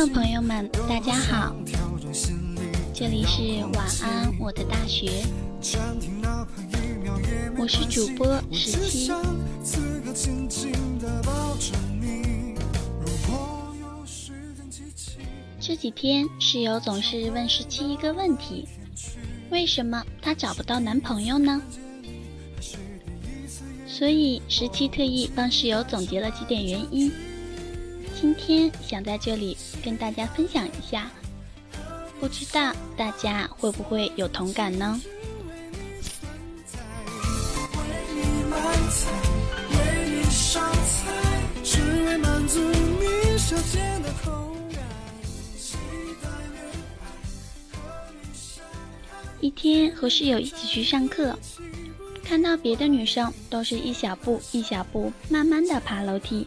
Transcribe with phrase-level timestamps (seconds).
[0.00, 1.54] 众朋友们，大家好，
[2.94, 5.10] 这里是晚安我的大学，
[7.58, 9.12] 我是主播十七。
[15.60, 18.66] 这几天室友总是问十七一个问题：
[19.50, 21.60] 为什么她找不到男朋友呢？
[23.86, 27.12] 所以十七特意帮室友总结了几点原因。
[28.20, 31.10] 今天想在这里跟大家分享一下，
[32.20, 35.00] 不知道大家会不会有同感呢？
[49.40, 51.34] 一天和室友一起去上课，
[52.22, 56.46] 看到别的女生都是一小步一小步慢慢的爬楼梯。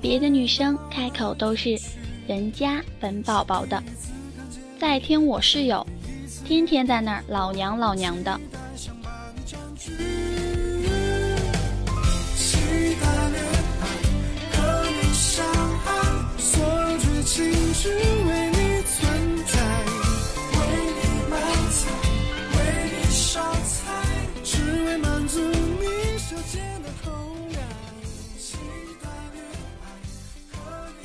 [0.00, 1.78] 别的女生开口都是
[2.26, 3.82] 人家本宝宝的，
[4.78, 5.86] 再听我室友，
[6.44, 8.40] 天天在那儿老娘老娘的。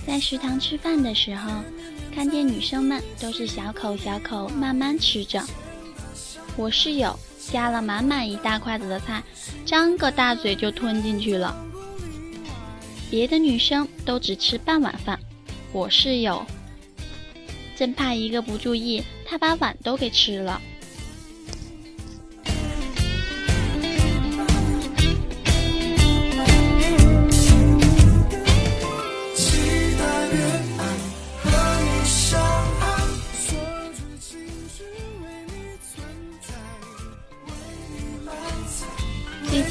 [0.06, 1.64] 在食堂吃饭的时候，
[2.14, 5.44] 看见女生们都是小口小口慢慢吃着，
[6.56, 7.18] 我室友
[7.52, 9.24] 夹了满满一大筷子的菜，
[9.66, 11.56] 张个大嘴就吞进去了。
[13.10, 15.20] 别的女生都只吃半碗饭，
[15.72, 16.46] 我室友
[17.76, 20.62] 真怕一个不注意，他把碗都给吃了。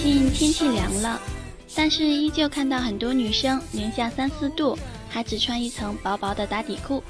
[0.05, 1.19] 近天气凉了，
[1.75, 4.79] 但是依旧看到很多女生零下三四度
[5.09, 7.03] 还只穿一层薄薄的打底裤。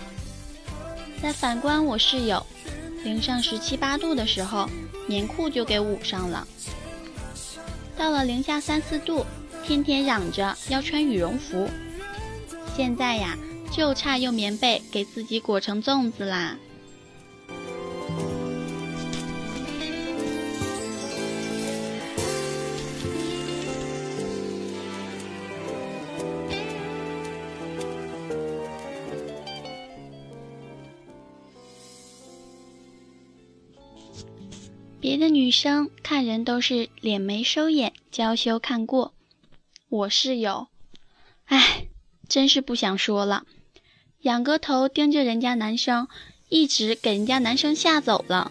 [1.20, 2.46] 再反观我室友，
[3.02, 4.70] 零上十七八度的时候，
[5.08, 6.46] 棉裤就给捂上了。
[7.96, 9.26] 到了零下三四度，
[9.66, 11.68] 天天嚷着要穿羽绒服，
[12.76, 13.36] 现在呀，
[13.72, 16.56] 就差用棉被给自己裹成粽子啦。
[35.04, 39.12] 别的女生看人都是脸眉收眼，娇羞看过。
[39.90, 40.68] 我室友，
[41.44, 41.88] 哎，
[42.26, 43.44] 真是不想说了，
[44.22, 46.08] 仰个头盯着人家男生，
[46.48, 48.50] 一直给人家男生吓走了。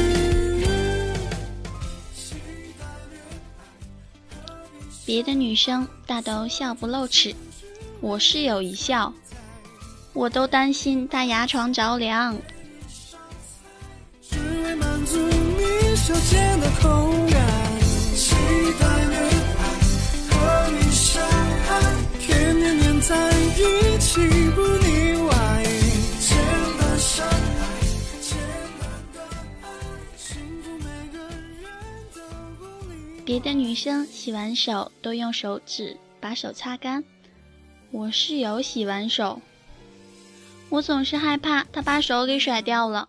[5.11, 7.35] 别的女生大都笑不露齿，
[7.99, 9.13] 我室友一笑，
[10.13, 12.33] 我都担心她牙床着凉。
[33.23, 37.03] 别的女生洗完手都用手指把手擦干，
[37.91, 39.39] 我室友洗完手，
[40.69, 43.07] 我总是害怕她把手给甩掉了。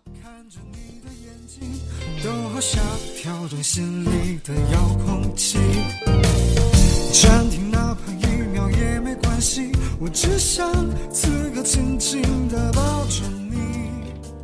[7.11, 10.71] 暂停哪怕一秒也没关系，我只想
[11.11, 13.57] 此刻紧紧地抱着你。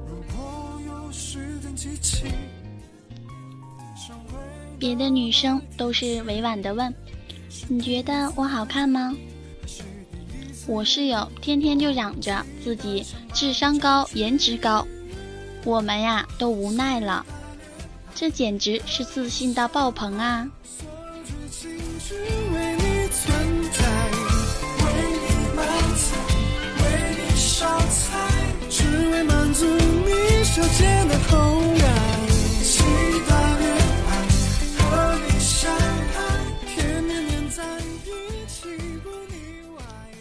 [0.08, 2.26] 如果有时间机器，
[4.80, 6.94] 别的女生都是委婉的问
[7.68, 9.14] ：“你觉得我好看吗？”
[10.66, 14.88] 我室友天天就嚷着自己智商高、颜值高，
[15.66, 17.26] 我们呀都无奈了。
[18.16, 20.48] 这简直是自信到爆棚啊！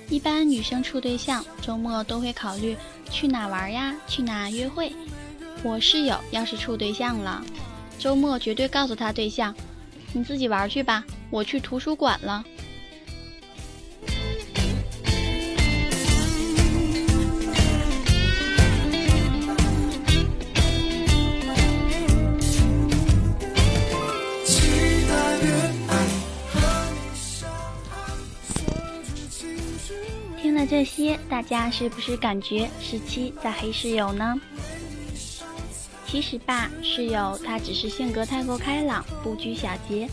[0.09, 2.77] 一般女生处对象，周末都会考虑
[3.11, 4.93] 去哪玩呀，去哪约会。
[5.63, 7.45] 我室友要是处对象了，
[7.99, 9.55] 周末绝对告诉他对象
[10.15, 12.45] ：“你自己玩去吧，我去图书馆了。”
[30.41, 34.35] 听了这些，大家是不是感觉十七在黑室友呢？
[36.07, 40.09] 其实吧，室友他只是性格太过开朗，不拘小节。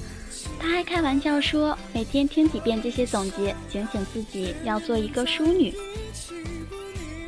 [0.59, 5.73] 他还开玩笑说，每天听几遍这些总结，警醒自己要做一个淑女。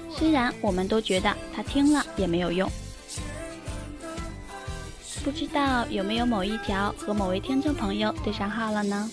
[0.09, 2.69] 虽然我们都觉得他听了也没有用。
[5.23, 9.09] 不知道有没有某一条和某位听众朋友对上号了呢？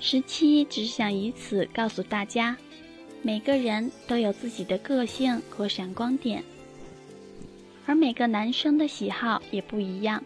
[0.00, 2.56] 十七只想以此告诉大家，
[3.22, 6.44] 每个人都有自己的个性和闪光点，
[7.84, 10.24] 而每个男生的喜好也不一样，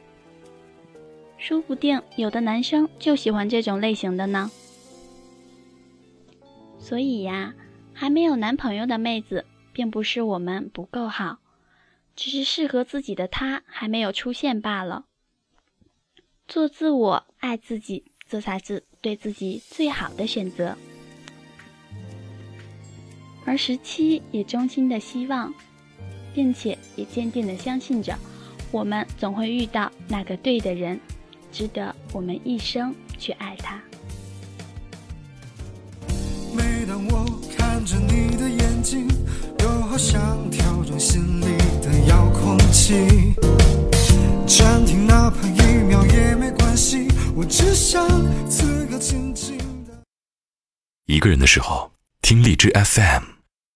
[1.39, 4.51] 说不定有的男生就喜欢这种类型的呢。
[6.79, 7.55] 所以呀，
[7.95, 11.39] 还没有男朋友的妹子，并不是我们不够好，
[12.15, 15.07] 只是适合自己的他还没有出现罢了。
[16.47, 18.83] 做自我，爱自己，这才是。
[19.03, 20.77] 对自己最好的选择，
[23.45, 25.53] 而十七也衷心的希望，
[26.33, 28.17] 并且也坚定的相信着，
[28.71, 31.01] 我们总会遇到那个对的人，
[31.51, 33.83] 值得我们一生去爱他。
[36.55, 37.25] 每当我
[37.59, 39.09] 看着你的眼睛，
[39.59, 43.35] 又好像跳动心里的遥控器。
[47.43, 48.07] 我只想
[48.49, 49.93] 此刻静静的。
[51.07, 51.91] 一个人的时候，
[52.21, 53.42] 听荔枝 FM。